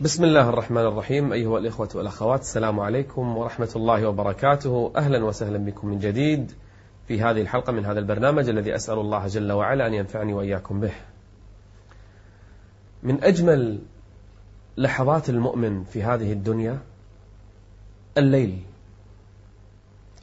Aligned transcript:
بسم 0.00 0.24
الله 0.24 0.48
الرحمن 0.48 0.82
الرحيم 0.82 1.32
أيها 1.32 1.58
الإخوة 1.58 1.88
والأخوات 1.94 2.40
السلام 2.40 2.80
عليكم 2.80 3.36
ورحمة 3.36 3.68
الله 3.76 4.08
وبركاته 4.08 4.92
أهلا 4.96 5.24
وسهلا 5.24 5.58
بكم 5.58 5.88
من 5.88 5.98
جديد 5.98 6.52
في 7.08 7.20
هذه 7.20 7.40
الحلقة 7.40 7.72
من 7.72 7.84
هذا 7.84 7.98
البرنامج 7.98 8.48
الذي 8.48 8.74
أسأل 8.74 8.98
الله 8.98 9.26
جل 9.26 9.52
وعلا 9.52 9.86
أن 9.86 9.94
ينفعني 9.94 10.34
وإياكم 10.34 10.80
به 10.80 10.92
من 13.02 13.24
أجمل 13.24 13.78
لحظات 14.76 15.30
المؤمن 15.30 15.84
في 15.84 16.02
هذه 16.02 16.32
الدنيا 16.32 16.78
الليل 18.18 18.58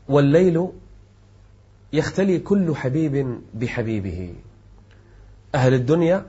والليل 0.10 0.70
يختلي 1.94 2.40
كل 2.40 2.76
حبيب 2.76 3.42
بحبيبه 3.54 4.36
أهل 5.56 5.74
الدنيا 5.74 6.26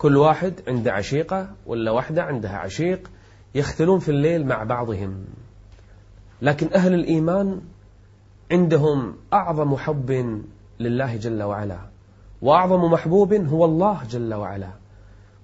كل 0.00 0.16
واحد 0.16 0.54
عنده 0.68 0.92
عشيقة 0.92 1.48
ولا 1.66 1.90
واحدة 1.90 2.22
عندها 2.22 2.56
عشيق 2.56 3.10
يختلون 3.54 3.98
في 3.98 4.08
الليل 4.08 4.46
مع 4.46 4.62
بعضهم. 4.62 5.24
لكن 6.42 6.72
أهل 6.74 6.94
الإيمان 6.94 7.60
عندهم 8.52 9.16
أعظم 9.32 9.76
حب 9.76 10.40
لله 10.80 11.16
جل 11.16 11.42
وعلا 11.42 11.78
وأعظم 12.42 12.92
محبوب 12.92 13.32
هو 13.32 13.64
الله 13.64 14.04
جل 14.10 14.34
وعلا. 14.34 14.70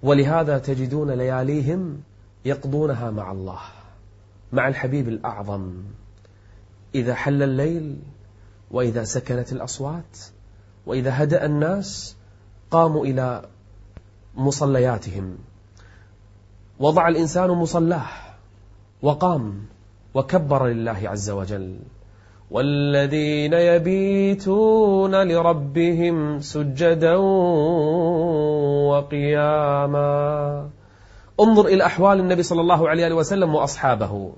ولهذا 0.02 0.58
تجدون 0.58 1.10
لياليهم 1.10 2.00
يقضونها 2.44 3.10
مع 3.10 3.32
الله 3.32 3.60
مع 4.52 4.68
الحبيب 4.68 5.08
الأعظم. 5.08 5.72
إذا 6.94 7.14
حل 7.14 7.42
الليل 7.42 7.96
وإذا 8.70 9.04
سكنت 9.04 9.52
الأصوات 9.52 10.18
وإذا 10.86 11.22
هدأ 11.22 11.46
الناس 11.46 12.16
قاموا 12.70 13.06
إلى 13.06 13.42
مصلياتهم. 14.36 15.38
وضع 16.80 17.08
الإنسان 17.08 17.50
مصلاه 17.50 18.06
وقام 19.02 19.66
وكبر 20.14 20.66
لله 20.66 21.00
عز 21.04 21.30
وجل. 21.30 21.78
والذين 22.50 23.52
يبيتون 23.52 25.28
لربهم 25.28 26.40
سجدا 26.40 27.14
وقياما. 28.90 30.68
انظر 31.40 31.66
إلى 31.66 31.86
أحوال 31.86 32.20
النبي 32.20 32.42
صلى 32.42 32.60
الله 32.60 32.88
عليه 32.88 33.14
وسلم 33.14 33.54
وأصحابه. 33.54 34.32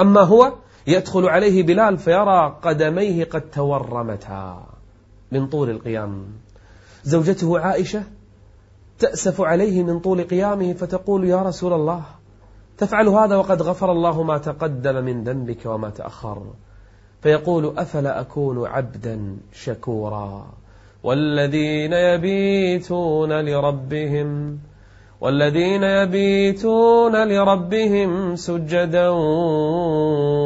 أما 0.00 0.20
هو 0.20 0.52
يدخل 0.86 1.28
عليه 1.28 1.62
بلال 1.62 1.98
فيرى 1.98 2.58
قدميه 2.62 3.24
قد 3.24 3.40
تورمتا 3.40 4.66
من 5.32 5.46
طول 5.46 5.70
القيام. 5.70 6.24
زوجته 7.04 7.58
عائشة 7.60 8.02
تأسف 8.98 9.40
عليه 9.40 9.82
من 9.82 10.00
طول 10.00 10.22
قيامه 10.22 10.72
فتقول 10.72 11.24
يا 11.24 11.42
رسول 11.42 11.72
الله 11.72 12.02
تفعل 12.78 13.08
هذا 13.08 13.36
وقد 13.36 13.62
غفر 13.62 13.92
الله 13.92 14.22
ما 14.22 14.38
تقدم 14.38 15.04
من 15.04 15.24
ذنبك 15.24 15.66
وما 15.66 15.90
تأخر. 15.90 16.42
فيقول 17.22 17.78
أفلا 17.78 18.20
أكون 18.20 18.66
عبدا 18.66 19.36
شكورا؟ 19.52 20.46
والذين 21.02 21.92
يبيتون 21.92 23.40
لربهم 23.40 24.58
والذين 25.20 25.82
يبيتون 25.82 27.28
لربهم 27.28 28.36
سجدا 28.36 29.08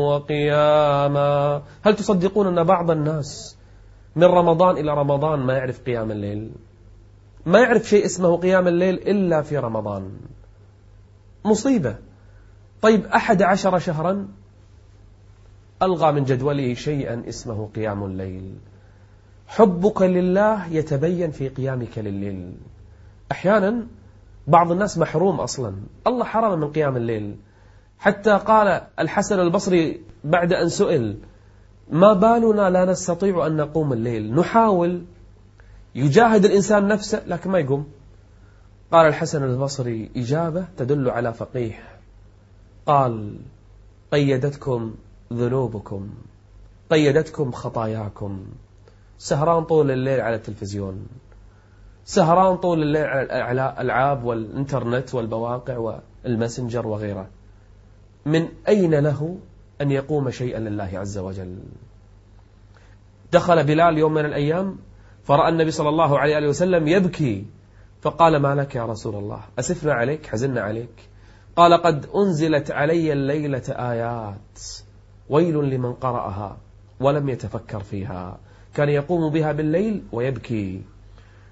وقياما. 0.08 1.62
هل 1.82 1.96
تصدقون 1.96 2.58
أن 2.58 2.64
بعض 2.64 2.90
الناس 2.90 3.58
من 4.16 4.24
رمضان 4.24 4.76
إلى 4.76 4.94
رمضان 4.94 5.38
ما 5.38 5.52
يعرف 5.52 5.80
قيام 5.80 6.10
الليل؟ 6.10 6.50
ما 7.46 7.60
يعرف 7.60 7.88
شيء 7.88 8.04
اسمه 8.04 8.36
قيام 8.36 8.68
الليل 8.68 8.94
إلا 8.94 9.42
في 9.42 9.58
رمضان. 9.58 10.10
مصيبة. 11.44 11.96
طيب 12.82 13.06
أحد 13.06 13.42
عشر 13.42 13.78
شهرا 13.78 14.28
ألغى 15.82 16.12
من 16.12 16.24
جدوله 16.24 16.74
شيئا 16.74 17.22
اسمه 17.28 17.68
قيام 17.76 18.04
الليل. 18.04 18.54
حبك 19.46 20.02
لله 20.02 20.66
يتبين 20.66 21.30
في 21.30 21.48
قيامك 21.48 21.98
لليل. 21.98 22.52
أحيانا 23.32 23.86
بعض 24.46 24.72
الناس 24.72 24.98
محروم 24.98 25.40
أصلا. 25.40 25.72
الله 26.06 26.24
حرم 26.24 26.60
من 26.60 26.72
قيام 26.72 26.96
الليل. 26.96 27.36
حتى 27.98 28.30
قال 28.30 28.82
الحسن 28.98 29.40
البصري 29.40 30.00
بعد 30.24 30.52
أن 30.52 30.68
سئل 30.68 31.16
ما 31.90 32.12
بالنا 32.12 32.70
لا 32.70 32.84
نستطيع 32.84 33.46
أن 33.46 33.56
نقوم 33.56 33.92
الليل. 33.92 34.34
نحاول 34.34 35.02
يجاهد 35.98 36.44
الإنسان 36.44 36.88
نفسه 36.88 37.22
لكن 37.26 37.50
ما 37.50 37.58
يقوم. 37.58 37.86
قال 38.92 39.06
الحسن 39.06 39.44
البصري 39.44 40.10
إجابة 40.16 40.64
تدل 40.76 41.10
على 41.10 41.32
فقيه. 41.32 41.78
قال 42.86 43.38
قيدتكم 44.12 44.94
ذنوبكم 45.32 46.10
قيدتكم 46.90 47.52
خطاياكم. 47.52 48.46
سهران 49.18 49.64
طول 49.64 49.90
الليل 49.90 50.20
على 50.20 50.36
التلفزيون. 50.36 51.06
سهران 52.04 52.56
طول 52.56 52.82
الليل 52.82 53.04
على 53.30 53.74
الألعاب 53.80 54.24
والإنترنت 54.24 55.14
والبواقع 55.14 56.02
والماسنجر 56.24 56.86
وغيره. 56.86 57.28
من 58.26 58.48
أين 58.68 58.94
له 58.94 59.38
أن 59.80 59.90
يقوم 59.90 60.30
شيئا 60.30 60.58
لله 60.58 60.90
عز 60.94 61.18
وجل؟ 61.18 61.58
دخل 63.32 63.64
بلال 63.64 63.98
يوم 63.98 64.14
من 64.14 64.24
الأيام 64.24 64.78
فرأى 65.28 65.48
النبي 65.48 65.70
صلى 65.70 65.88
الله 65.88 66.18
عليه 66.18 66.48
وسلم 66.48 66.88
يبكي. 66.88 67.44
فقال 68.00 68.36
ما 68.36 68.54
لك 68.54 68.74
يا 68.74 68.84
رسول 68.84 69.14
الله؟ 69.14 69.40
أسفنا 69.58 69.92
عليك؟ 69.92 70.26
حزنا 70.26 70.60
عليك. 70.60 71.08
قال 71.56 71.82
قد 71.82 72.06
أنزلت 72.16 72.70
علي 72.70 73.12
الليلة 73.12 73.62
آيات. 73.68 74.60
ويل 75.28 75.54
لمن 75.54 75.92
قرأها 75.92 76.56
ولم 77.00 77.28
يتفكر 77.28 77.80
فيها. 77.80 78.38
كان 78.74 78.88
يقوم 78.88 79.32
بها 79.32 79.52
بالليل 79.52 80.02
ويبكي. 80.12 80.82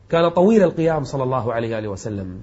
كان 0.08 0.28
طويل 0.28 0.62
القيام 0.62 1.04
صلى 1.04 1.22
الله 1.22 1.53
عليه 1.53 1.88
وسلم. 1.88 2.41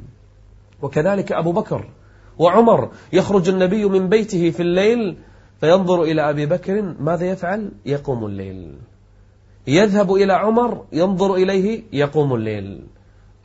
وكذلك 0.82 1.32
أبو 1.32 1.52
بكر 1.52 1.90
وعمر. 2.38 2.92
يخرج 3.14 3.50
النبي 3.50 3.86
من 3.86 4.10
بيته 4.10 4.52
في 4.52 4.60
الليل 4.60 5.18
فينظر 5.60 6.04
إلى 6.04 6.30
أبي 6.30 6.46
بكر. 6.46 6.82
ماذا 7.00 7.26
يفعل؟ 7.26 7.72
يقوم 7.86 8.26
الليل. 8.26 8.78
يذهب 9.68 10.14
إلى 10.14 10.34
عمر 10.34 10.86
ينظر 10.92 11.34
إليه 11.36 11.84
يقوم 11.94 12.34
الليل. 12.34 12.88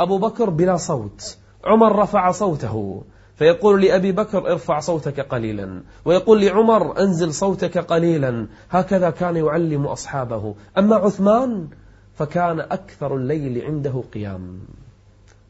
أبو 0.01 0.19
بكر 0.19 0.51
بلا 0.51 0.77
صوت. 0.77 1.37
عمر 1.65 1.99
رفع 1.99 2.31
صوته 2.31 3.03
فيقول 3.37 3.83
لأبي 3.83 4.12
بكر 4.12 4.53
ارفع 4.53 4.81
صوتك 4.81 5.21
قليلا. 5.21 5.83
ويقول 6.05 6.47
لعمر 6.47 7.01
أنزل 7.01 7.34
صوتك 7.34 7.79
قليلا. 7.79 8.47
هكذا 8.71 9.11
كان 9.11 9.37
يعلم 9.37 9.87
أصحابه. 9.87 10.55
أما 10.79 10.97
عثمان 10.97 11.69
فكان 12.15 12.61
أكثر 12.61 13.17
الليل 13.17 13.62
عنده 13.65 14.03
قيام. 14.15 14.61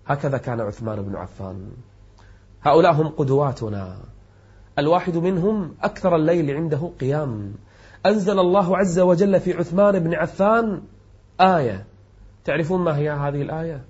هكذا 0.07 0.39
كان 0.39 0.61
عثمان 0.61 1.03
بن 1.03 1.17
عفان. 1.17 1.71
هؤلاء 2.63 2.93
هم 2.93 3.09
قدواتنا. 3.09 3.97
الواحد 4.79 5.17
منهم 5.17 5.75
أكثر 5.83 6.17
الليل 6.17 6.51
عنده 6.51 6.91
قيام. 7.01 7.55
أنزل 8.07 8.39
الله 8.39 8.77
عز 8.77 9.01
وجل 9.01 9.41
في 9.41 9.53
عثمان 9.53 9.99
بن 9.99 10.15
عفان 10.15 10.83
آية. 11.41 11.85
تعرفون 12.45 12.81
ما 12.81 12.97
هي 12.97 13.11
هذه 13.11 13.43
الآية؟ 13.43 13.85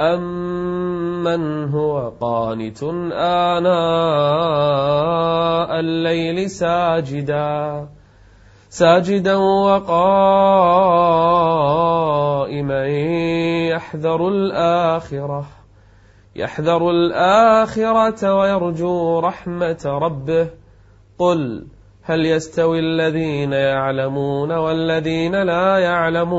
أمن 0.00 1.68
هو 1.68 2.12
قانت 2.20 2.82
آناء 2.82 3.66
الليل 5.80 6.50
ساجدا 6.50 7.88
ساجدا 8.68 9.34
وقائما 9.36 10.06
يحذر 13.68 14.28
الآخرة 14.28 15.46
يحذر 16.36 16.90
الآخرة 16.90 18.34
ويرجو 18.34 19.18
رحمة 19.18 19.82
ربه. 19.84 20.48
قل 21.18 21.66
هل 22.08 22.26
يستوي 22.26 22.78
الذين 22.78 23.52
يعلمون 23.52 24.52
والذين 24.52 25.42
لا 25.42 25.78
يعلمون؟ 25.78 26.36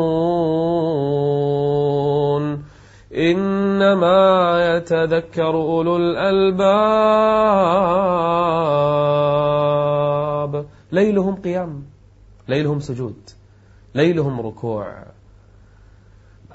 إنما 3.15 4.57
يتذكر 4.75 5.55
أولو 5.55 5.97
الألباب. 5.97 6.57
ليلهم 10.91 11.35
قيام 11.35 11.83
ليلهم 12.47 12.79
سجود 12.79 13.29
ليلهم 13.95 14.41
ركوع. 14.41 15.03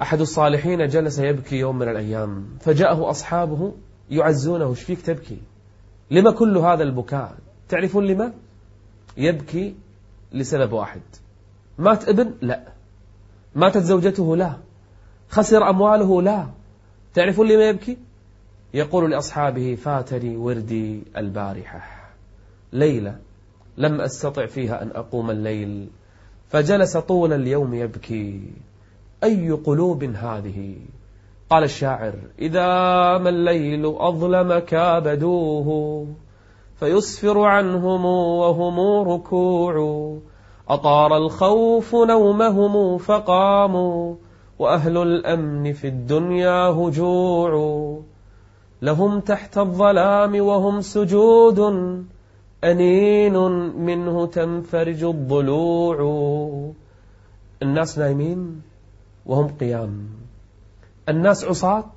أحد 0.03 0.21
الصالحين 0.21 0.87
جلس 0.87 1.19
يبكي 1.19 1.57
يوم 1.57 1.79
من 1.79 1.89
الأيام 1.89 2.45
فجاءه 2.61 3.11
أصحابه 3.11 3.73
يعزونه 4.11 4.71
إيش 4.71 4.83
فيك 4.83 5.01
تبكي؟ 5.01 5.39
لما 6.11 6.31
كل 6.31 6.59
هذا 6.59 6.83
البكاء؟ 6.83 7.35
تعرفون 7.69 8.07
لما؟ 8.07 8.33
يبكي 9.17 9.75
لسبب 10.33 10.73
واحد. 10.73 11.01
مات 11.79 12.09
ابن؟ 12.09 12.35
لا. 12.41 12.63
ماتت 13.55 13.83
زوجته؟ 13.83 14.37
لا. 14.37 14.53
خسر 15.29 15.71
أمواله؟ 15.71 16.23
لا. 16.23 16.47
تعرفون 17.15 17.49
لما 17.49 17.69
يبكي؟ 17.69 17.99
يقول 18.75 19.11
لأصحابه 19.11 19.75
فاتني 19.75 20.37
وردي 20.37 21.03
البارحة. 21.17 21.81
ليلة 22.73 23.19
لم 23.77 24.01
أستطع 24.01 24.47
فيها 24.47 24.83
أن 24.83 24.91
أقوم 24.91 25.31
الليل 25.31 25.89
فجلس 26.49 26.97
طول 26.97 27.33
اليوم 27.33 27.75
يبكي. 27.75 28.51
أي 29.25 29.51
قلوب 29.51 30.05
هذه؟ 30.05 30.77
قال 31.51 31.65
الشاعر 31.65 32.15
إذا 32.39 32.67
ما 33.19 33.29
الليل 33.29 33.87
أظلم 33.87 34.59
كابدوه 34.59 36.07
فيسفر 36.81 37.41
عنهم 37.41 38.05
وهم 38.05 39.09
ركوع. 39.11 40.17
أطار 40.69 41.17
الخوف 41.17 41.95
نومهم 41.95 42.99
فقاموا 42.99 44.15
وأهل 44.59 44.97
الأمن 44.97 45.73
في 45.73 45.89
الدنيا 45.89 46.69
هجوع. 46.69 47.99
لهم 48.83 49.21
تحت 49.21 49.59
الظلام 49.59 50.41
وهم 50.41 50.81
سجود 50.81 51.59
أنين 52.65 53.37
منه 53.77 54.27
تنفرج 54.27 55.05
الضلوع. 55.05 55.99
الناس 57.63 57.99
نايمين 57.99 58.63
وهم 59.27 59.49
قيام. 59.61 60.09
الناس 61.09 61.45
عصاة 61.45 61.95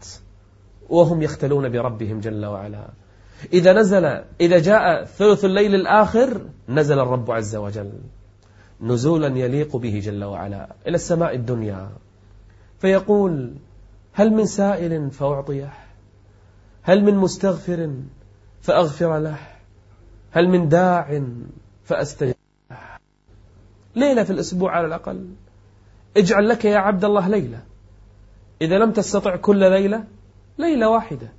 وهم 0.90 1.22
يختلون 1.22 1.70
بربهم 1.70 2.20
جل 2.20 2.46
وعلا. 2.46 3.05
إذا 3.54 3.74
نزل 3.74 4.06
إذا 4.42 4.60
جاء 4.60 5.06
ثلث 5.06 5.46
الليل 5.46 5.76
الآخر 5.76 6.42
نزل 6.70 7.00
الرب 7.00 7.32
عز 7.32 7.56
وجل. 7.56 7.92
نزولا 8.82 9.28
يليق 9.28 9.76
به 9.76 10.00
جل 10.00 10.24
وعلا 10.24 10.76
إلى 10.88 10.96
السماء 10.96 11.36
الدنيا. 11.36 11.90
فيقول 12.80 13.54
هل 14.14 14.34
من 14.34 14.46
سائل 14.46 15.12
فأعطيه؟ 15.12 15.74
هل 16.82 17.04
من 17.04 17.16
مستغفر 17.16 17.94
فأغفر 18.62 19.20
له؟ 19.20 19.38
هل 20.32 20.50
من 20.50 20.70
داع 20.70 21.24
فأستجب 21.84 22.36
ليلة 23.96 24.24
في 24.24 24.30
الأسبوع 24.30 24.72
على 24.72 24.88
الأقل. 24.88 25.28
اجعل 26.18 26.50
لك 26.50 26.66
يا 26.66 26.78
عبد 26.78 27.06
الله 27.06 27.28
ليلة. 27.28 27.64
إذا 28.62 28.78
لم 28.78 28.92
تستطع 28.92 29.36
كل 29.36 29.60
ليلة 29.60 30.04
ليلة 30.58 30.90
واحدة 30.90 31.32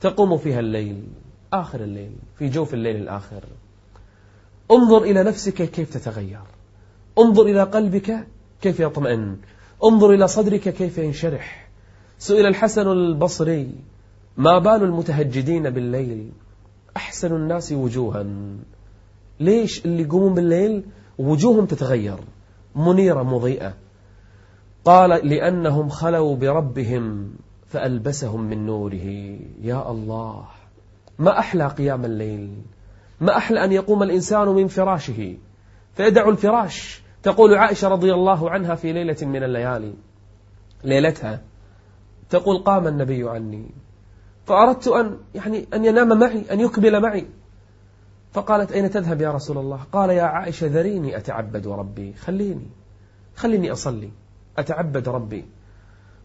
تقوم 0.00 0.38
فيها 0.38 0.60
الليل. 0.60 1.04
آخر 1.52 1.80
الليل 1.80 2.12
في 2.38 2.48
جوف 2.48 2.74
الليل 2.74 2.96
الآخر. 2.96 3.44
انظر 4.70 5.02
إلى 5.02 5.22
نفسك 5.22 5.62
كيف 5.62 5.94
تتغير. 5.94 6.40
انظر 7.18 7.42
إلى 7.42 7.62
قلبك 7.62 8.26
كيف 8.60 8.80
يطمئن. 8.80 9.36
انظر 9.84 10.10
إلى 10.10 10.28
صدرك 10.28 10.68
كيف 10.68 10.98
ينشرح. 10.98 11.68
سئل 12.18 12.46
الحسن 12.46 12.88
البصري 12.88 13.74
ما 14.36 14.58
بال 14.58 14.82
المتهجدين 14.82 15.70
بالليل؟ 15.70 16.30
أحسن 16.96 17.36
الناس 17.36 17.72
وجوها. 17.72 18.26
ليش 19.40 19.84
اللي 19.84 20.02
يقومون 20.02 20.34
بالليل 20.34 20.82
وجوههم 21.18 21.66
تتغير؟ 21.66 22.18
منيرة 22.76 23.22
مضيئة. 23.22 23.74
قال 24.84 25.10
لأنهم 25.10 25.88
خلوا 25.88 26.36
بربهم 26.36 27.30
فألبسهم 27.68 28.40
من 28.40 28.66
نوره. 28.66 29.38
يا 29.62 29.90
الله. 29.90 30.57
ما 31.18 31.38
أحلى 31.38 31.66
قيام 31.66 32.04
الليل؟ 32.04 32.62
ما 33.20 33.36
أحلى 33.36 33.64
أن 33.64 33.72
يقوم 33.72 34.02
الإنسان 34.02 34.48
من 34.48 34.66
فراشه؟ 34.66 35.36
فيدع 35.94 36.28
الفراش. 36.28 37.02
تقول 37.22 37.54
عائشة 37.54 37.88
رضي 37.88 38.14
الله 38.14 38.50
عنها 38.50 38.74
في 38.74 38.92
ليلة 38.92 39.16
من 39.22 39.42
الليالي. 39.42 39.94
ليلتها 40.84 41.42
تقول 42.30 42.58
قام 42.58 42.86
النبي 42.86 43.28
عني. 43.28 43.70
فأردت 44.46 44.88
أن 44.88 45.18
يعني 45.34 45.66
أن 45.74 45.84
ينام 45.84 46.18
معي 46.18 46.44
أن 46.52 46.60
يكمل 46.60 47.00
معي. 47.00 47.26
فقالت 48.32 48.72
أين 48.72 48.90
تذهب 48.90 49.20
يا 49.20 49.32
رسول 49.32 49.58
الله؟ 49.58 49.80
قال 49.92 50.10
يا 50.10 50.22
عائشة 50.22 50.66
ذريني 50.66 51.16
أتعبد 51.16 51.66
ربي. 51.66 52.12
خليني 52.12 52.66
خليني 53.36 53.72
أصلي. 53.72 54.10
أتعبد 54.58 55.08
ربي. 55.08 55.44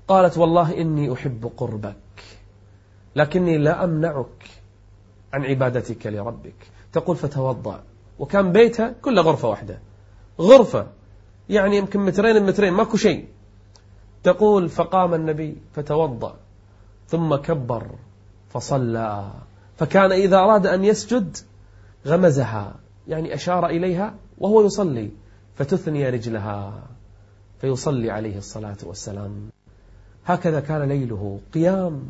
قالت 0.08 0.38
والله 0.38 0.82
إني 0.82 1.14
أحب 1.14 1.52
قربك 1.58 1.96
لكني 3.16 3.58
لا 3.58 3.84
أمنعك. 3.84 4.63
عن 5.34 5.46
عبادتك 5.46 6.08
لربك. 6.08 6.56
تقول 6.94 7.16
فتوضأ. 7.16 7.84
وكان 8.20 8.52
بيتها 8.52 8.96
كله 9.02 9.22
غرفة 9.22 9.48
واحدة. 9.50 9.80
غرفة. 10.40 10.88
يعني 11.50 11.78
يمكن 11.78 12.00
مترين 12.00 12.46
مترين 12.46 12.74
ماكو 12.74 12.98
شيء. 12.98 13.28
تقول 14.24 14.70
فقام 14.70 15.14
النبي 15.14 15.58
فتوضأ. 15.76 16.36
ثم 17.08 17.36
كبر 17.36 17.88
فصلى. 18.50 19.32
فكان 19.78 20.12
إذا 20.12 20.38
أراد 20.38 20.68
أن 20.68 20.84
يسجد 20.84 21.38
غمزها. 22.08 22.76
يعني 23.08 23.34
أشار 23.34 23.68
إليها 23.68 24.16
وهو 24.38 24.66
يصلي. 24.66 25.10
فتثني 25.56 26.10
رجلها. 26.10 26.84
فيصلي 27.62 28.12
عليه 28.12 28.38
الصلاة 28.38 28.78
والسلام. 28.84 29.50
هكذا 30.26 30.60
كان 30.60 30.82
ليله. 30.82 31.40
قيام. 31.54 32.04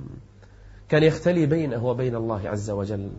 كان 0.94 1.04
يختلي 1.04 1.46
بينه 1.46 1.86
وبين 1.86 2.16
الله 2.16 2.50
عز 2.50 2.70
وجل. 2.70 3.10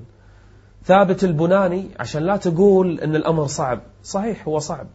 ثابت 0.84 1.24
البناني 1.24 1.86
عشان 2.00 2.22
لا 2.22 2.36
تقول 2.36 3.00
أن 3.00 3.16
الأمر 3.16 3.46
صعب. 3.46 3.80
صحيح 4.04 4.48
هو 4.48 4.58
صعب. 4.58 4.86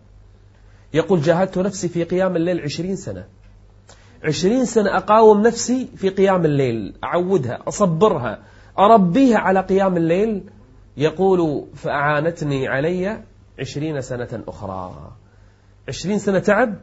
يقول 0.93 1.21
جاهدت 1.21 1.57
نفسي 1.57 1.87
في 1.87 2.03
قيام 2.03 2.35
الليل 2.35 2.61
عشرين 2.61 2.95
سنة. 2.95 3.25
عشرين 4.23 4.65
سنة 4.65 4.97
أقاوم 4.97 5.41
نفسي 5.41 5.87
في 5.95 6.09
قيام 6.09 6.45
الليل 6.45 6.95
أعودها 7.03 7.59
أصبرها 7.67 8.39
أربيها 8.79 9.37
على 9.37 9.59
قيام 9.59 9.97
الليل. 9.97 10.43
يقول 10.97 11.65
فأعانتني 11.75 12.67
علي 12.67 13.23
عشرين 13.59 14.01
سنة 14.01 14.43
أخرى. 14.47 15.11
عشرين 15.87 16.19
سنة 16.19 16.39
تعب 16.39 16.75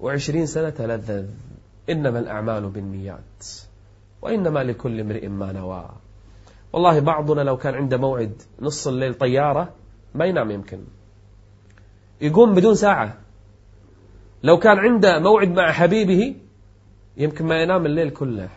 وعشرين 0.00 0.46
سنة 0.46 0.70
تلذذ 0.70 1.26
إنما 1.90 2.18
الأعمال 2.18 2.68
بالنيات. 2.68 3.71
وإنما 4.22 4.64
لكل 4.64 5.00
امرئ 5.00 5.28
ما 5.28 5.52
نوى. 5.52 5.90
والله 6.72 7.00
بعضنا 7.00 7.40
لو 7.40 7.56
كان 7.56 7.74
عنده 7.74 7.96
موعد 7.96 8.42
نص 8.60 8.86
الليل 8.86 9.14
طيارة 9.14 9.74
ما 10.14 10.24
ينام 10.24 10.50
يمكن. 10.50 10.84
يقوم 12.20 12.54
بدون 12.54 12.74
ساعة. 12.74 13.18
لو 14.42 14.58
كان 14.58 14.78
عنده 14.78 15.18
موعد 15.18 15.48
مع 15.48 15.72
حبيبه 15.72 16.36
يمكن 17.16 17.46
ما 17.46 17.62
ينام 17.62 17.86
الليل 17.86 18.10
كله. 18.10 18.48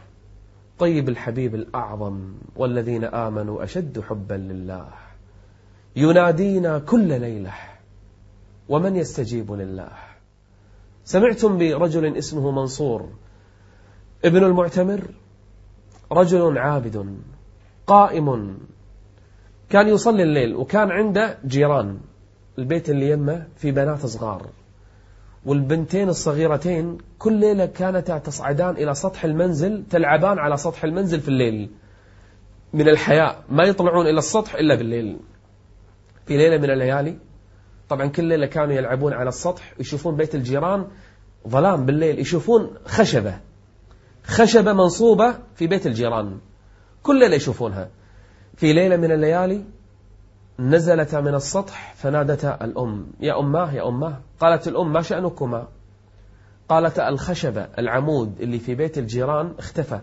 طيب 0.79 1.09
الحبيب 1.09 1.55
الأعظم 1.55 2.33
والذين 2.55 3.03
آمنوا 3.03 3.63
أشد 3.63 3.99
حبا 3.99 4.33
لله. 4.33 4.89
ينادينا 5.95 6.79
كل 6.79 7.07
ليلة. 7.21 7.53
ومن 8.69 8.95
يستجيب 8.95 9.51
لله؟ 9.51 9.91
سمعتم 11.03 11.57
برجل 11.57 12.17
اسمه 12.17 12.51
منصور 12.51 13.09
ابن 14.25 14.43
المعتمر؟ 14.43 15.01
رجل 16.11 16.57
عابد 16.57 17.17
قائم. 17.87 18.57
كان 19.69 19.87
يصلي 19.87 20.23
الليل 20.23 20.55
وكان 20.55 20.91
عنده 20.91 21.37
جيران 21.45 21.99
البيت 22.59 22.89
اللي 22.89 23.09
يمه 23.09 23.47
في 23.57 23.71
بنات 23.71 24.05
صغار. 24.05 24.47
والبنتين 25.45 26.09
الصغيرتين 26.09 26.97
كل 27.19 27.33
ليلة 27.33 27.65
كانتا 27.65 28.17
تصعدان 28.17 28.77
إلى 28.77 28.93
سطح 28.93 29.25
المنزل 29.25 29.83
تلعبان 29.89 30.39
على 30.39 30.57
سطح 30.57 30.83
المنزل 30.83 31.19
في 31.19 31.27
الليل. 31.27 31.69
من 32.73 32.89
الحياء 32.89 33.43
ما 33.49 33.63
يطلعون 33.63 34.07
إلى 34.07 34.17
السطح 34.17 34.55
إلا 34.55 34.75
بالليل. 34.75 35.19
في 36.25 36.37
ليلة 36.37 36.57
من 36.57 36.69
الليالي 36.69 37.17
طبعا 37.89 38.07
كل 38.07 38.23
ليلة 38.23 38.45
كانوا 38.45 38.73
يلعبون 38.73 39.13
على 39.13 39.29
السطح 39.29 39.73
يشوفون 39.79 40.15
بيت 40.15 40.35
الجيران 40.35 40.87
ظلام 41.47 41.85
بالليل 41.85 42.19
يشوفون 42.19 42.69
خشبة. 42.85 43.39
خشبة 44.27 44.73
منصوبة 44.73 45.35
في 45.55 45.67
بيت 45.67 45.87
الجيران. 45.87 46.39
كل 47.03 47.19
ليلة 47.19 47.35
يشوفونها. 47.35 47.89
في 48.55 48.73
ليلة 48.73 48.97
من 48.97 49.11
الليالي 49.11 49.65
نزلتا 50.59 51.21
من 51.21 51.35
السطح 51.35 51.93
فنادتا 51.93 52.57
الأم. 52.61 53.07
يا 53.19 53.39
أماه 53.39 53.73
يا 53.73 53.87
أماه 53.87 54.19
قالت 54.39 54.67
الأم 54.67 54.93
ما 54.93 55.01
شأنكما؟ 55.01 55.67
قالت 56.69 56.99
الخشبة 56.99 57.67
العمود 57.79 58.41
اللي 58.41 58.59
في 58.59 58.75
بيت 58.75 58.97
الجيران 58.97 59.53
اختفى. 59.59 59.99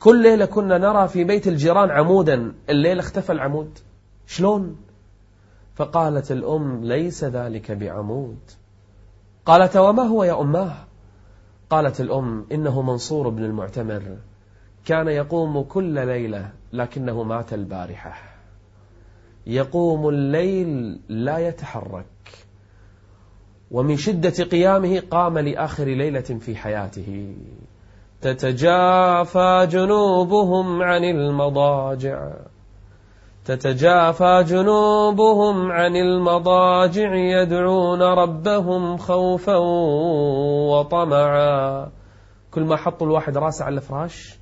كل 0.00 0.22
ليلة 0.22 0.46
كنا 0.46 0.78
نرى 0.78 1.08
في 1.08 1.24
بيت 1.24 1.48
الجيران 1.48 1.90
عمودا. 1.90 2.54
الليلة 2.70 3.00
اختفى 3.00 3.32
العمود. 3.32 3.78
شلون؟ 4.26 4.76
فقالت 5.74 6.32
الأم 6.32 6.84
ليس 6.84 7.24
ذلك 7.24 7.72
بعمود. 7.72 8.38
قالت 9.46 9.76
وما 9.76 10.02
هو 10.02 10.24
يا 10.24 10.40
أماه 10.40 10.85
قالت 11.70 12.00
الأم 12.00 12.46
إنه 12.52 12.82
منصور 12.82 13.28
بن 13.28 13.44
المعتمر. 13.44 14.02
كان 14.84 15.08
يقوم 15.08 15.62
كل 15.62 16.06
ليلة 16.06 16.50
لكنه 16.72 17.22
مات 17.22 17.52
البارحة. 17.52 18.14
يقوم 19.46 20.08
الليل 20.08 21.00
لا 21.08 21.38
يتحرك. 21.38 22.06
ومن 23.70 23.96
شدة 23.96 24.44
قيامه 24.44 25.02
قام 25.10 25.38
لآخر 25.38 25.84
ليلة 25.84 26.20
في 26.20 26.56
حياته. 26.56 27.36
تتجافى 28.20 29.68
جنوبهم 29.70 30.82
عن 30.82 31.04
المضاجع. 31.04 32.32
تتجافى 33.44 34.44
جنوبهم 34.48 35.72
عن 35.72 35.96
المضاجع 35.96 37.14
يدعون 37.14 38.02
ربهم 38.02 38.96
خوفا 38.96 39.56
وطمعا 40.78 41.90
كل 42.50 42.62
ما 42.62 42.76
حطوا 42.76 43.06
الواحد 43.06 43.38
راسه 43.38 43.64
على 43.64 43.76
الفراش 43.76 44.38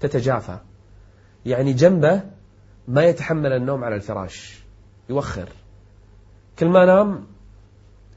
تتجافى. 0.00 0.58
يعني 1.46 1.72
جنبه 1.72 2.22
ما 2.88 3.04
يتحمل 3.04 3.52
النوم 3.52 3.84
على 3.84 3.94
الفراش. 3.94 4.64
يوخر. 5.08 5.48
كل 6.58 6.68
ما 6.68 6.84
نام 6.84 7.26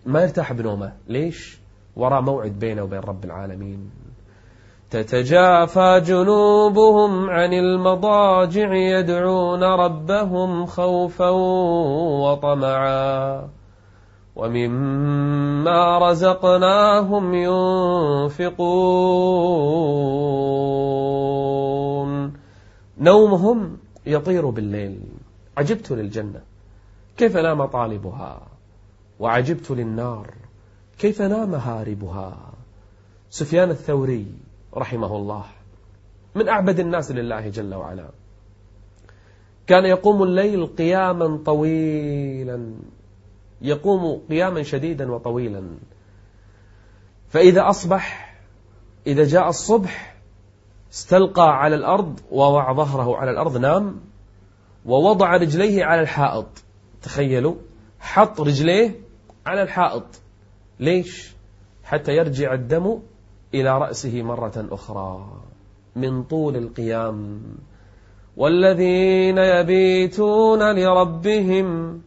ما 0.05 0.21
يرتاح 0.21 0.53
بنومه. 0.53 0.93
ليش؟ 1.07 1.59
وراء 1.95 2.21
موعد 2.21 2.51
بينه 2.59 2.83
وبين 2.83 2.99
رب 2.99 3.25
العالمين. 3.25 3.91
تتجافى 4.89 6.01
جنوبهم 6.05 7.29
عن 7.29 7.53
المضاجع 7.53 8.73
يدعون 8.73 9.63
ربهم 9.63 10.65
خوفا 10.65 11.29
وطمعا. 12.23 13.49
ومما 14.37 15.97
رزقناهم 15.97 17.33
ينفقون. 17.33 18.57
نومهم 22.97 23.77
يطير 24.05 24.49
بالليل. 24.49 24.99
عجبت 25.57 25.91
للجنة 25.91 26.41
كيف 27.17 27.37
نام 27.37 27.65
طالبها 27.65 28.41
وعجبت 29.19 29.71
للنار 29.71 30.33
كيف 30.99 31.21
نام 31.21 31.55
هاربها 31.55 32.37
سفيان 33.29 33.69
الثوري 33.69 34.25
رحمه 34.75 35.15
الله 35.15 35.43
من 36.35 36.47
أعبد 36.49 36.79
الناس 36.79 37.11
لله 37.11 37.49
جل 37.49 37.73
وعلا. 37.73 38.09
كان 39.67 39.85
يقوم 39.85 40.23
الليل 40.23 40.65
قياما 40.65 41.39
طويلا. 41.45 42.73
يقوم 43.61 44.21
قياما 44.29 44.63
شديدا 44.63 45.11
وطويلا. 45.11 45.63
فإذا 47.29 47.69
أصبح 47.69 48.35
إذا 49.07 49.23
جاء 49.23 49.49
الصبح 49.49 50.17
استلقى 50.93 51.57
على 51.57 51.75
الأرض 51.75 52.19
ووضع 52.31 52.73
ظهره 52.73 53.17
على 53.17 53.31
الأرض 53.31 53.57
نام 53.57 53.99
ووضع 54.85 55.35
رجليه 55.35 55.85
على 55.85 56.01
الحائط. 56.01 56.47
تخيلوا 57.01 57.55
حط 57.99 58.41
رجليه 58.41 58.95
على 59.45 59.61
الحائط. 59.61 60.21
ليش؟ 60.79 61.35
حتى 61.83 62.15
يرجع 62.15 62.53
الدم 62.53 62.99
إلى 63.53 63.77
رأسه 63.77 64.21
مرة 64.21 64.67
أخرى. 64.71 65.31
من 65.95 66.23
طول 66.23 66.55
القيام. 66.55 67.41
والذين 68.37 69.37
يبيتون 69.37 70.75
لربهم 70.75 72.01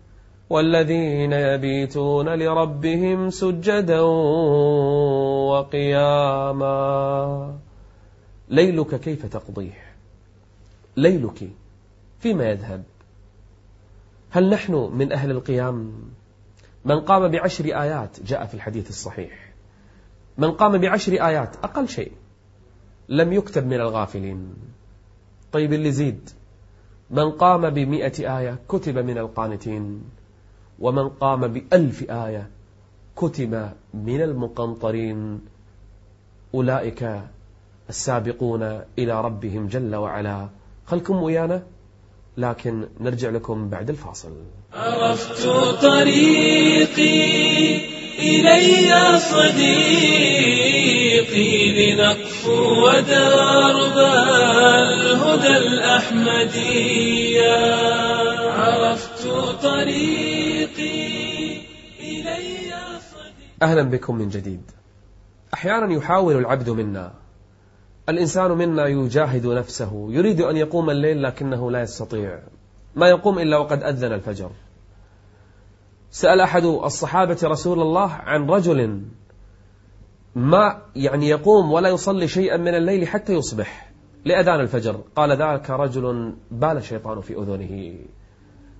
والذين 0.51 1.33
يبيتون 1.33 2.29
لربهم 2.29 3.31
سجدا 3.31 4.01
وقياما. 5.51 6.75
ليلك 8.49 9.01
كيف 9.01 9.27
تقضيه؟ 9.27 9.79
ليلك 10.97 11.49
فيما 12.19 12.45
يذهب. 12.45 12.83
هل 14.31 14.51
نحن 14.51 14.75
من 14.75 15.13
أهل 15.13 15.31
القيام؟ 15.31 15.93
من 16.85 17.01
قام 17.01 17.29
بعشر 17.29 17.65
آيات 17.65 18.21
جاء 18.21 18.47
في 18.47 18.55
الحديث 18.55 18.89
الصحيح. 18.89 19.53
من 20.39 20.51
قام 20.51 20.79
بعشر 20.79 21.13
آيات 21.13 21.57
أقل 21.57 21.89
شيء 21.89 22.13
لم 23.09 23.33
يكتب 23.33 23.67
من 23.67 23.81
الغافلين. 23.81 24.55
طيب 25.53 25.73
اللي 25.73 25.93
زيد 25.93 26.31
من 27.11 27.31
قام 27.31 27.71
بمئة 27.71 28.39
آية 28.39 28.59
كتب 28.69 28.99
من 28.99 29.19
القانتين. 29.19 30.03
ومن 30.81 31.09
قام 31.09 31.47
بألف 31.47 32.11
آية 32.11 32.51
كتب 33.17 33.71
من 33.95 34.23
المقنطرين 34.23 35.41
أولئك 36.55 37.21
السابقون 37.89 38.81
إلى 38.99 39.21
ربهم 39.21 39.67
جل 39.67 39.95
وعلا. 39.95 40.49
خلكم 40.87 41.23
ويانا 41.23 41.63
لكن 42.37 42.89
نرجع 43.01 43.31
لكم 43.31 43.69
بعد 43.69 43.91
الفاصل. 43.91 44.33
عرفت 44.73 45.47
طريقي 45.83 47.21
إلي 48.19 49.19
صديقي 49.21 50.33
لنقفو 51.95 52.87
ودرب 52.87 53.99
الهدى 54.89 55.57
الأحمدية. 55.57 57.01
عرفت 58.51 59.29
طريقي 59.63 60.30
أهلا 63.63 63.83
بكم 63.83 64.15
من 64.15 64.29
جديد. 64.29 64.63
أحيانا 65.55 65.93
يحاول 65.93 66.37
العبد 66.37 66.71
منا. 66.71 67.13
الإنسان 68.09 68.51
منا 68.51 68.87
يجاهد 68.87 69.47
نفسه 69.47 70.07
يريد 70.11 70.41
أن 70.41 70.57
يقوم 70.57 70.91
الليل 70.91 71.23
لكنه 71.23 71.71
لا 71.71 71.83
يستطيع. 71.83 72.43
ما 72.97 73.09
يقوم 73.09 73.39
إلا 73.39 73.57
وقد 73.59 73.83
أذن 73.83 74.13
الفجر. 74.13 74.51
سأل 76.11 76.41
أحد 76.41 76.65
الصحابة 76.65 77.39
رسول 77.45 77.81
الله 77.81 78.13
عن 78.13 78.51
رجل 78.51 79.03
ما 80.35 80.83
يعني 80.97 81.29
يقوم 81.29 81.73
ولا 81.73 81.89
يصلي 81.89 82.29
شيئا 82.29 82.57
من 82.57 82.75
الليل 82.75 83.09
حتى 83.09 83.33
يصبح 83.33 83.93
لأذان 84.25 84.61
الفجر. 84.61 85.01
قال 85.17 85.37
ذاك 85.39 85.71
رجل 85.71 86.35
بال 86.51 86.77
الشيطان 86.77 87.21
في 87.21 87.35
أذنه. 87.35 87.95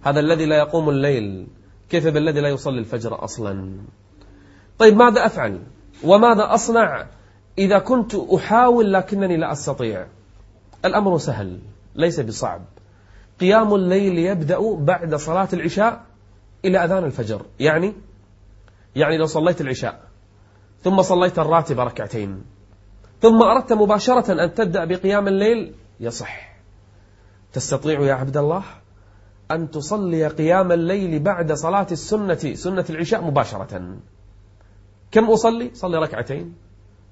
هذا 0.03 0.21
الذي 0.21 0.47
لا 0.47 0.59
يقوم 0.59 0.89
الليل. 0.89 1.47
كيف 1.89 2.07
بالذي 2.07 2.41
لا 2.41 2.49
يصلي 2.49 2.79
الفجر 2.79 3.25
أصلا؟ 3.25 3.79
طيب 4.81 4.97
ماذا 4.97 5.27
أفعل؟ 5.27 5.61
وماذا 6.05 6.55
أصنع؟ 6.55 7.07
إذا 7.59 7.79
كنت 7.79 8.15
أحاول 8.15 8.93
لكنني 8.93 9.37
لا 9.37 9.53
أستطيع. 9.53 10.07
الأمر 10.85 11.19
سهل 11.19 11.59
ليس 11.95 12.21
بصعب. 12.21 12.63
قيام 13.41 13.75
الليل 13.75 14.19
يبدأ 14.19 14.59
بعد 14.75 15.15
صلاة 15.15 15.49
العشاء 15.53 16.01
إلى 16.65 16.85
أذان 16.85 17.05
الفجر. 17.05 17.43
يعني؟ 17.61 17.95
يعني 18.97 19.19
لو 19.19 19.27
صليت 19.27 19.61
العشاء 19.61 20.01
ثم 20.83 21.03
صليت 21.03 21.39
الراتب 21.39 21.81
ركعتين 21.81 22.45
ثم 23.23 23.43
أردت 23.43 23.73
مباشرة 23.73 24.45
أن 24.45 24.55
تبدأ 24.55 24.85
بقيام 24.85 25.29
الليل 25.29 25.75
يصح. 26.01 26.57
تستطيع 27.53 28.01
يا 28.01 28.15
عبد 28.15 28.37
الله 28.37 28.63
أن 29.51 29.71
تصلي 29.71 30.27
قيام 30.27 30.73
الليل 30.73 31.19
بعد 31.19 31.53
صلاة 31.53 31.87
السنة 31.93 32.55
سنة 32.55 32.85
العشاء 32.91 33.25
مباشرة. 33.25 33.97
كم 35.13 35.25
أصلي؟ 35.25 35.71
صلي 35.75 35.99
ركعتين 35.99 36.55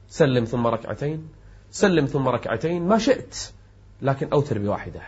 سلم 0.09 0.45
ثم 0.45 0.67
ركعتين 0.67 1.29
سلم 1.71 2.07
ثم 2.07 2.29
ركعتين. 2.29 2.89
ما 2.89 2.99
شئت 2.99 3.37
لكن 4.03 4.29
أوتر 4.33 4.59
بواحدة. 4.59 5.01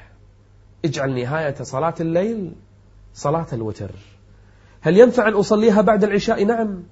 اجعل 0.85 1.15
نهاية 1.15 1.55
صلاة 1.55 1.95
الليل 2.01 2.53
صلاة 3.15 3.47
الوتر. 3.53 3.91
هل 4.81 4.99
ينفع 4.99 5.29
أن 5.29 5.33
أصليها 5.33 5.81
بعد 5.81 6.05
العشاء؟ 6.05 6.45
نعم. 6.45 6.83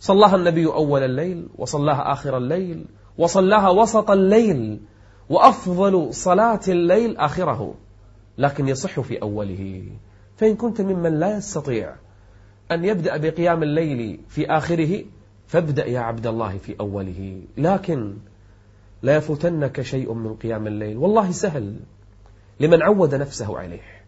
صلاها 0.00 0.36
النبي 0.36 0.66
أول 0.66 1.02
الليل 1.02 1.48
وصلاها 1.58 2.12
آخر 2.12 2.36
الليل 2.36 2.86
وصلاها 3.18 3.70
وسط 3.70 4.10
الليل 4.10 4.80
وأفضل 5.28 6.14
صلاة 6.14 6.60
الليل 6.68 7.16
آخره 7.16 7.74
لكن 8.38 8.68
يصح 8.68 9.00
في 9.00 9.22
أوله. 9.22 9.88
فإن 10.36 10.56
كنت 10.56 10.80
ممن 10.80 11.20
لا 11.20 11.36
يستطيع 11.36 11.94
أن 12.70 12.84
يبدأ 12.84 13.16
بقيام 13.16 13.62
الليل 13.62 14.20
في 14.28 14.46
آخره 14.46 15.04
فابدأ 15.54 15.86
يا 15.86 16.00
عبد 16.00 16.26
الله 16.26 16.58
في 16.58 16.74
أوله. 16.80 17.42
لكن 17.56 18.16
لا 19.02 19.16
يفوتنك 19.16 19.80
شيء 19.80 20.12
من 20.12 20.34
قيام 20.34 20.66
الليل. 20.66 20.96
والله 20.96 21.30
سهل. 21.30 21.76
لمن 22.60 22.82
عود 22.82 23.14
نفسه 23.14 23.58
عليه. 23.58 24.04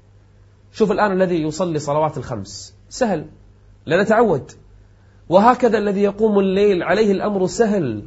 شوف 0.72 0.92
الآن 0.92 1.12
الذي 1.12 1.42
يصلي 1.42 1.78
صلوات 1.78 2.18
الخمس. 2.18 2.74
سهل. 2.88 3.26
لنتعود 3.86 4.52
وهكذا 5.28 5.78
الذي 5.78 6.02
يقوم 6.02 6.38
الليل 6.38 6.82
عليه 6.82 7.12
الأمر 7.12 7.46
سهل. 7.46 8.04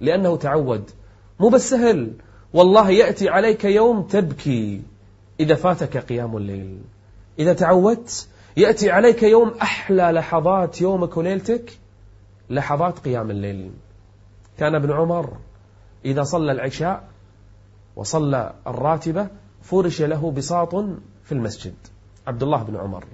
لأنه 0.00 0.36
تعود. 0.36 0.90
مو 1.40 1.48
بس 1.48 1.70
سهل. 1.70 2.12
والله 2.54 2.90
يأتي 2.90 3.28
عليك 3.28 3.64
يوم 3.64 4.02
تبكي. 4.02 4.82
إذا 5.40 5.54
فاتك 5.54 5.96
قيام 5.96 6.36
الليل. 6.36 6.78
إذا 7.38 7.52
تعودت 7.52 8.28
يأتي 8.56 8.90
عليك 8.90 9.22
يوم 9.22 9.48
أحلى 9.62 10.02
لحظات 10.02 10.80
يومك 10.80 11.16
وليلتك. 11.16 11.81
لحظات 12.54 12.98
قيام 12.98 13.30
الليل. 13.30 13.70
كان 14.58 14.74
ابن 14.74 14.92
عمر 14.92 15.36
إذا 16.04 16.22
صلى 16.22 16.52
العشاء 16.52 17.08
وصلى 17.96 18.54
الراتبة 18.66 19.28
فرش 19.62 20.02
له 20.02 20.30
بساط 20.30 20.74
في 21.24 21.32
المسجد 21.32 21.74
عبد 22.26 22.42
الله 22.42 22.62
بن 22.62 22.76
عمر. 22.76 23.04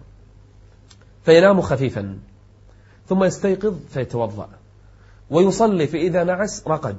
فينام 1.24 1.60
خفيفا 1.60 2.18
ثم 3.06 3.24
يستيقظ 3.24 3.74
فيتوضأ 3.88 4.48
ويصلي 5.30 5.86
فإذا 5.86 6.24
نعس 6.24 6.68
رقد 6.68 6.96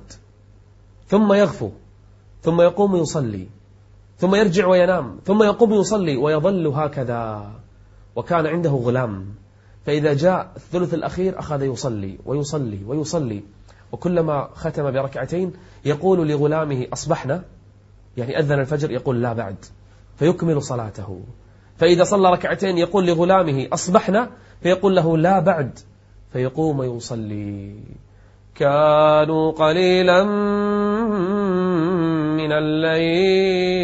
ثم 1.07 1.33
يغفو 1.33 1.69
ثم 2.41 2.61
يقوم 2.61 2.95
يصلي 2.95 3.47
ثم 4.17 4.35
يرجع 4.35 4.67
وينام 4.67 5.19
ثم 5.25 5.43
يقوم 5.43 5.73
يصلي 5.73 6.17
ويظل 6.17 6.67
هكذا 6.67 7.51
وكان 8.15 8.47
عنده 8.47 8.69
غلام. 8.69 9.35
فإذا 9.85 10.13
جاء 10.13 10.51
الثلث 10.55 10.93
الأخير 10.93 11.39
أخذ 11.39 11.63
يصلي 11.63 12.17
ويصلي 12.25 12.79
ويصلي. 12.87 13.43
وكلما 13.91 14.49
ختم 14.53 14.91
بركعتين 14.91 15.53
يقول 15.85 16.27
لغلامه 16.27 16.87
أصبحنا 16.93 17.43
يعني 18.17 18.39
أذن 18.39 18.59
الفجر 18.59 18.91
يقول 18.91 19.21
لا 19.21 19.33
بعد 19.33 19.55
فيكمل 20.19 20.61
صلاته. 20.61 21.21
فإذا 21.77 22.03
صلى 22.03 22.31
ركعتين 22.31 22.77
يقول 22.77 23.07
لغلامه 23.07 23.67
أصبحنا 23.73 24.29
فيقول 24.61 24.95
له 24.95 25.17
لا 25.17 25.39
بعد 25.39 25.79
فيقوم 26.33 26.83
يصلي. 26.97 27.75
كانوا 28.55 29.51
قليلا 29.51 30.23
من 32.33 32.51
الليل. 32.51 33.79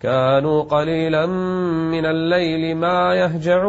كانوا 0.00 0.62
قليلا 0.62 1.26
من 1.90 2.06
الليل 2.06 2.76
ما 2.76 3.14
يهجعون. 3.14 3.66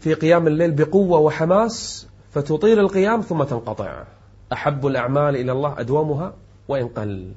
في 0.00 0.14
قيام 0.14 0.46
الليل 0.46 0.70
بقوة 0.70 1.18
وحماس 1.18 2.08
فتطيل 2.30 2.78
القيام 2.78 3.20
ثم 3.20 3.42
تنقطع. 3.42 4.04
أحب 4.52 4.86
الأعمال 4.86 5.36
إلى 5.36 5.52
الله 5.52 5.80
أدومها 5.80 6.34
وإن 6.68 6.88
قل. 6.88 7.32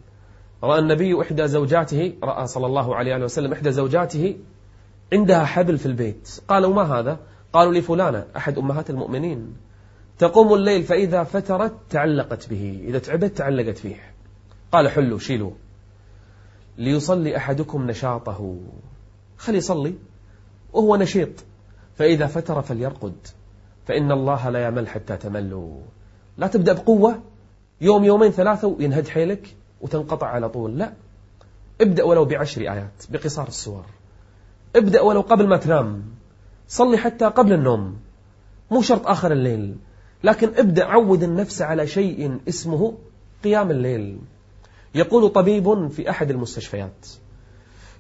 رأى 0.64 0.80
النبي 0.80 1.22
إحدى 1.22 1.48
زوجاته 1.48 2.14
رأى 2.24 2.48
صلى 2.48 2.66
الله 2.66 2.96
عليه 2.96 3.16
وسلم 3.16 3.54
إحدى 3.54 3.72
زوجاته 3.72 4.36
عندها 5.14 5.46
حبل 5.46 5.78
في 5.78 5.86
البيت. 5.86 6.40
قالوا 6.48 6.74
ما 6.74 6.82
هذا؟ 6.82 7.20
قالوا 7.54 7.74
لفلانة 7.74 8.26
أحد 8.38 8.58
أمهات 8.58 8.90
المؤمنين. 8.90 9.58
تقوم 10.20 10.54
الليل 10.54 10.84
فإذا 10.84 11.24
فترت 11.24 11.74
تعلقت 11.90 12.50
به 12.50 12.84
إذا 12.88 13.00
تعبت 13.00 13.38
تعلقت 13.38 13.78
فيه. 13.78 14.14
قال 14.72 14.90
حلوا 14.90 15.20
شيلوا 15.20 15.52
ليصلي 16.78 17.38
أحدكم 17.38 17.88
نشاطه. 17.88 18.58
خلي 19.38 19.58
يصلي 19.58 19.94
وهو 20.74 20.96
نشيط. 20.96 21.30
فإذا 21.96 22.28
فتر 22.28 22.62
فليرقد. 22.62 23.16
فإن 23.86 24.12
الله 24.12 24.50
لا 24.50 24.68
يمل 24.68 24.88
حتى 24.88 25.18
تملوا. 25.18 25.82
لا 26.38 26.48
تبدأ 26.48 26.74
بقوة 26.74 27.20
يوم 27.82 28.04
يومين 28.04 28.32
ثلاثة 28.32 28.68
وينهد 28.68 29.08
حيلك. 29.08 29.56
وتنقطع 29.82 30.28
على 30.28 30.50
طول. 30.50 30.78
لا. 30.78 30.94
ابدأ 31.82 32.04
ولو 32.04 32.26
بعشر 32.26 32.62
آيات 32.62 33.04
بقصار 33.10 33.48
السور. 33.48 33.86
ابدأ 34.76 35.02
ولو 35.02 35.22
قبل 35.22 35.48
ما 35.48 35.58
تنام. 35.58 36.04
صلي 36.68 36.98
حتى 36.98 37.26
قبل 37.26 37.54
النوم. 37.54 38.00
مو 38.72 38.82
شرط 38.82 39.08
آخر 39.08 39.32
الليل. 39.32 39.76
لكن 40.24 40.52
ابدأ 40.58 40.86
عود 40.86 41.24
النفس 41.24 41.62
على 41.62 41.88
شيء 41.88 42.40
اسمه 42.50 42.98
قيام 43.44 43.72
الليل. 43.72 44.20
يقول 44.96 45.30
طبيب 45.30 45.88
في 45.88 46.10
أحد 46.10 46.30
المستشفيات. 46.30 47.08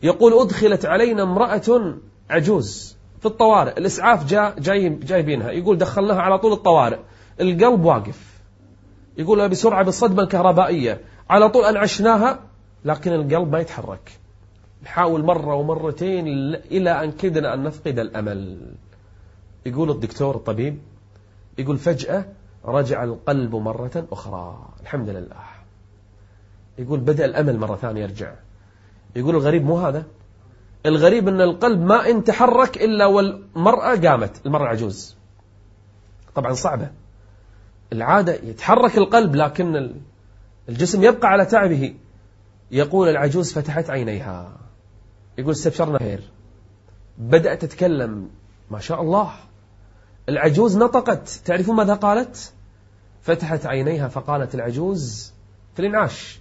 يقول 0.04 0.42
أدخلت 0.42 0.86
علينا 0.86 1.24
امرأة 1.24 1.96
عجوز 2.30 2.96
في 3.20 3.26
الطوارئ. 3.26 3.78
الإسعاف 3.78 4.26
جاء 4.26 4.60
جاي 4.60 4.90
جايبينها. 4.90 5.52
يقول 5.52 5.78
دخلناها 5.78 6.22
على 6.22 6.40
طول 6.40 6.52
الطوارئ. 6.52 7.00
القلب 7.42 7.86
واقف. 7.86 8.38
يقول 9.18 9.50
بسرعة 9.50 9.84
بالصدمة 9.84 10.24
الكهربائية. 10.24 11.02
على 11.30 11.50
طول 11.50 11.66
أنعشناها 11.66 12.40
لكن 12.86 13.14
القلب 13.14 13.52
ما 13.52 13.60
يتحرك. 13.60 14.20
نحاول 14.84 15.24
مرة 15.24 15.56
ومرتين 15.56 16.28
إلى 16.56 17.04
أن 17.04 17.12
كدنا 17.12 17.54
أن 17.54 17.64
نفقد 17.64 18.00
الأمل. 18.00 18.60
يقول 19.66 19.92
الدكتور 19.92 20.36
الطبيب 20.36 20.80
يقول 21.58 21.78
فجأة 21.78 22.26
رجع 22.66 23.04
القلب 23.04 23.56
مرة 23.56 24.08
أخرى. 24.12 24.66
الحمد 24.82 25.10
لله. 25.10 25.36
يقول 26.78 27.00
بدأ 27.00 27.26
الأمل 27.26 27.58
مرة 27.58 27.76
ثانية 27.76 28.02
يرجع. 28.02 28.34
يقول 29.16 29.36
الغريب 29.36 29.66
مو 29.66 29.78
هذا؟ 29.78 30.04
الغريب 30.86 31.28
أن 31.28 31.42
القلب 31.42 31.82
ما 31.82 32.10
إن 32.10 32.24
تحرك 32.24 32.78
إلا 32.78 33.06
والمرأة 33.06 33.96
قامت. 33.96 34.46
المرأة 34.46 34.64
العجوز 34.64 35.16
طبعا 36.36 36.54
صعبة. 36.54 36.90
العادة 37.94 38.34
يتحرك 38.34 38.98
القلب 38.98 39.36
لكن 39.36 39.92
الجسم 40.70 41.04
يبقى 41.04 41.28
على 41.28 41.46
تعبه. 41.46 41.96
يقول 42.72 43.10
العجوز 43.10 43.54
فتحت 43.54 43.90
عينيها. 43.90 44.58
يقول 45.38 45.52
استبشرنا 45.52 46.00
خير 46.00 46.22
بدأت 47.18 47.62
تتكلم. 47.62 48.30
ما 48.72 48.80
شاء 48.80 49.02
الله. 49.02 49.32
العجوز 50.30 50.78
نطقت. 50.78 51.30
تعرفون 51.30 51.76
ماذا 51.76 51.94
قالت؟ 51.94 52.54
فتحت 53.22 53.66
عينيها 53.66 54.08
فقالت 54.08 54.56
العجوز 54.56 55.34
في 55.74 55.80
الانعاش 55.80 56.40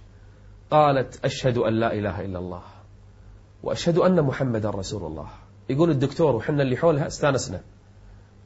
قالت 0.71 1.25
أشهد 1.25 1.57
أن 1.57 1.73
لا 1.73 1.93
إله 1.93 2.25
إلا 2.25 2.39
الله. 2.39 2.61
وأشهد 3.63 3.97
أن 3.97 4.21
محمد 4.21 4.65
رسول 4.65 5.05
الله. 5.05 5.27
يقول 5.69 5.89
الدكتور 5.91 6.35
وحنا 6.35 6.63
اللي 6.63 6.77
حولها 6.77 7.07
استانسنا. 7.07 7.61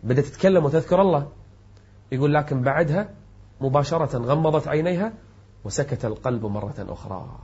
بدأت 0.04 0.26
تتكلم 0.26 0.66
وتذكر 0.66 1.02
الله. 1.02 1.32
يقول 2.12 2.34
لكن 2.34 2.62
بعدها 2.62 3.10
مباشرة 3.62 4.18
غمضت 4.18 4.68
عينيها. 4.68 5.14
وسكت 5.64 6.06
القلب 6.06 6.46
مرة 6.46 6.76
أخرى. 6.80 7.40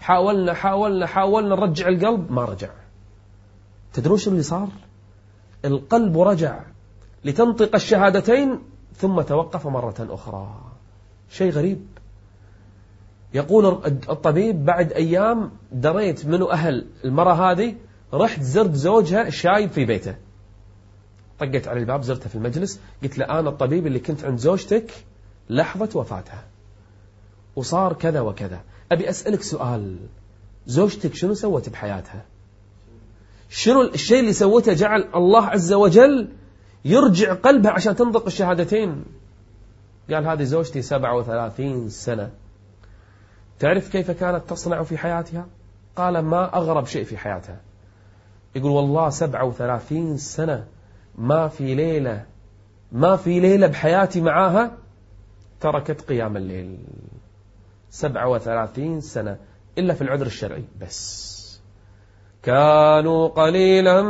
حاولنا 0.00 0.54
حاولنا 0.54 1.06
حاولنا 1.06 1.56
نرجع 1.56 1.88
القلب 1.88 2.32
ما 2.32 2.44
رجع. 2.44 2.70
تدرون 3.92 4.18
اللي 4.26 4.42
صار؟ 4.42 4.68
القلب 5.64 6.18
رجع 6.18 6.60
لتنطق 7.24 7.74
الشهادتين 7.74 8.58
ثم 8.96 9.20
توقف 9.20 9.66
مرة 9.66 9.94
أخرى. 9.98 10.60
شيء 11.30 11.52
غريب. 11.52 11.86
يقول 13.34 13.66
الطبيب 13.86 14.64
بعد 14.64 14.92
أيام 14.92 15.50
دريت 15.72 16.26
منو 16.26 16.50
أهل 16.50 16.86
المرة 17.04 17.32
هذه 17.32 17.74
رحت 18.14 18.40
زرت 18.40 18.74
زوجها 18.74 19.30
شايب 19.30 19.70
في 19.70 19.84
بيته. 19.84 20.16
طقت 21.38 21.68
على 21.68 21.80
الباب 21.80 22.02
زرته 22.02 22.28
في 22.28 22.34
المجلس 22.34 22.80
قلت 23.02 23.18
له 23.18 23.24
أنا 23.24 23.48
الطبيب 23.48 23.86
اللي 23.86 23.98
كنت 23.98 24.24
عند 24.24 24.38
زوجتك 24.38 25.04
لحظة 25.50 26.00
وفاتها. 26.00 26.44
وصار 27.56 27.92
كذا 27.92 28.20
وكذا. 28.20 28.60
أبي 28.92 29.10
أسألك 29.10 29.42
سؤال. 29.42 29.96
زوجتك 30.66 31.14
شنو 31.14 31.34
سوت 31.34 31.68
بحياتها؟ 31.68 32.24
شنو 33.50 33.82
الشيء 33.82 34.20
اللي 34.20 34.32
سوته 34.32 34.72
جعل 34.72 35.04
الله 35.14 35.46
عز 35.46 35.72
وجل 35.72 36.28
يرجع 36.84 37.34
قلبها 37.34 37.72
عشان 37.72 37.96
تنطق 37.96 38.26
الشهادتين؟ 38.26 39.04
قال 40.10 40.26
هذه 40.26 40.42
زوجتي 40.42 40.82
37 40.82 41.88
سنة. 41.88 42.30
تعرف 43.58 43.88
كيف 43.88 44.10
كانت 44.10 44.50
تصنع 44.50 44.82
في 44.82 44.98
حياتها؟ 44.98 45.46
قال 45.96 46.18
ما 46.18 46.56
أغرب 46.56 46.86
شيء 46.86 47.04
في 47.04 47.16
حياتها. 47.16 47.60
يقول 48.54 48.70
والله 48.70 49.10
37 49.10 50.16
سنة 50.16 50.64
ما 51.18 51.48
في 51.48 51.74
ليلة 51.74 52.24
ما 52.92 53.16
في 53.16 53.40
ليلة 53.40 53.66
بحياتي 53.66 54.20
معاها 54.20 54.76
تركت 55.60 56.00
قيام 56.00 56.36
الليل. 56.36 56.78
37 57.90 59.00
سنة 59.00 59.36
إلا 59.78 59.94
في 59.94 60.02
العذر 60.02 60.26
الشرعي. 60.26 60.64
بس. 60.80 61.40
كانوا 62.42 63.28
قليلا 63.28 64.02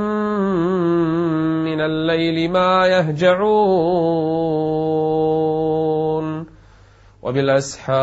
من 1.62 1.81
الليل 1.81 2.51
ما 2.51 2.87
يهجعون. 2.87 3.40
وبالأسحار 7.23 8.01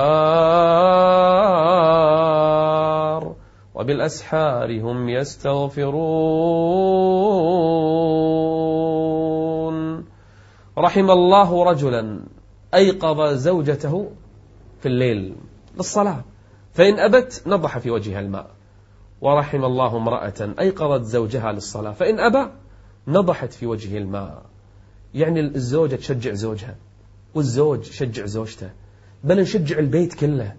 وبالأسحار 3.75 4.81
هم 4.81 5.09
يستغفرون. 5.09 5.97
رحم 10.77 11.11
الله 11.11 11.63
رجلا 11.63 12.19
أيقظ 12.73 13.33
زوجته 13.33 14.11
في 14.81 14.87
الليل. 14.87 15.35
للصلاة. 15.77 16.23
فإن 16.73 16.99
أبت 16.99 17.43
نضح 17.47 17.77
في 17.77 17.91
وجهها 17.91 18.19
الماء. 18.19 18.47
ورحم 19.21 19.65
الله 19.65 19.97
امرأة 19.97 20.53
أيقظت 20.59 21.03
زوجها 21.03 21.51
للصلاة. 21.51 21.91
فإن 21.91 22.19
أبى 22.19 22.51
نضحت 23.07 23.53
في 23.53 23.65
وجهه 23.65 23.97
الماء. 23.97 24.45
يعني 25.13 25.39
الزوجة 25.39 25.95
تشجع 25.95 26.33
زوجها 26.33 26.75
والزوج 27.35 27.89
يشجع 27.89 28.25
زوجته. 28.25 28.69
بل 29.23 29.41
نشجع 29.41 29.79
البيت 29.79 30.13
كله. 30.13 30.55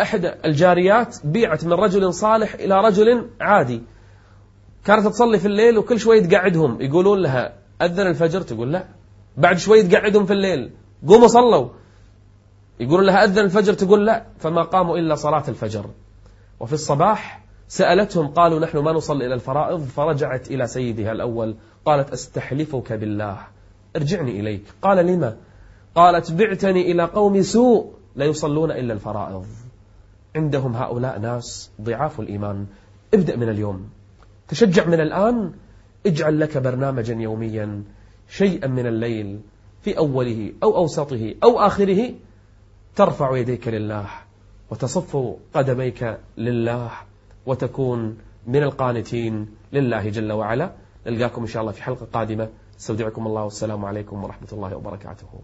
أحد 0.00 0.24
الجاريات 0.44 1.16
بيعت 1.26 1.64
من 1.64 1.72
رجل 1.72 2.14
صالح 2.14 2.54
إلى 2.54 2.80
رجل 2.80 3.30
عادي. 3.40 3.82
كانت 4.84 5.06
تصلي 5.06 5.38
في 5.38 5.46
الليل 5.46 5.78
وكل 5.78 6.00
شوي 6.00 6.20
تقعدهم. 6.20 6.80
يقولون 6.80 7.18
لها 7.18 7.58
أذن 7.82 8.06
الفجر؟ 8.06 8.40
تقول 8.40 8.72
لا. 8.72 8.88
بعد 9.36 9.58
شوي 9.58 9.82
تقعدهم 9.82 10.26
في 10.26 10.32
الليل. 10.32 10.70
قوموا 11.08 11.28
صلوا. 11.28 11.68
يقولون 12.82 13.06
لها 13.06 13.24
أذن 13.24 13.38
الفجر 13.38 13.72
تقول 13.72 14.06
لا 14.06 14.24
فما 14.38 14.62
قاموا 14.62 14.98
إلا 14.98 15.14
صلاة 15.14 15.44
الفجر. 15.48 15.86
وفي 16.60 16.72
الصباح 16.72 17.44
سألتهم 17.68 18.26
قالوا 18.26 18.60
نحن 18.60 18.78
ما 18.78 18.92
نصلي 18.92 19.26
إلى 19.26 19.34
الفرائض 19.34 19.80
فرجعت 19.80 20.50
إلى 20.50 20.66
سيدها 20.66 21.12
الأول 21.12 21.54
قالت 21.84 22.10
أستحلفك 22.10 22.92
بالله. 22.92 23.38
ارجعني 23.96 24.40
إليك. 24.40 24.62
قال 24.82 25.06
لما؟ 25.06 25.36
قالت 25.94 26.32
بعتني 26.32 26.92
إلى 26.92 27.04
قوم 27.04 27.42
سوء 27.42 27.92
لا 28.16 28.24
يصلون 28.24 28.70
إلا 28.70 28.92
الفرائض. 28.94 29.46
عندهم 30.36 30.76
هؤلاء 30.76 31.18
ناس 31.18 31.70
ضعاف 31.80 32.20
الإيمان. 32.20 32.66
ابدأ 33.14 33.36
من 33.36 33.48
اليوم. 33.48 33.90
تشجع 34.48 34.86
من 34.86 35.00
الآن؟ 35.00 35.52
اجعل 36.06 36.40
لك 36.40 36.58
برنامجا 36.58 37.14
يوميا 37.14 37.82
شيئا 38.28 38.66
من 38.66 38.86
الليل 38.86 39.40
في 39.82 39.98
أوله 39.98 40.52
أو 40.62 40.76
أوسطه 40.76 41.34
أو 41.44 41.58
آخره 41.58 42.14
ترفع 42.96 43.36
يديك 43.36 43.68
لله 43.68 44.06
وتصف 44.70 45.16
قدميك 45.54 46.18
لله 46.38 46.90
وتكون 47.46 48.18
من 48.46 48.62
القانتين 48.62 49.54
لله 49.72 50.08
جل 50.08 50.32
وعلا. 50.32 50.72
نلقاكم 51.06 51.40
إن 51.40 51.46
شاء 51.46 51.60
الله 51.62 51.72
في 51.72 51.82
حلقة 51.82 52.06
قادمة. 52.12 52.48
استودعكم 52.80 53.26
الله 53.26 53.44
والسلام 53.44 53.84
عليكم 53.84 54.24
ورحمة 54.24 54.48
الله 54.52 54.76
وبركاته. 54.76 55.40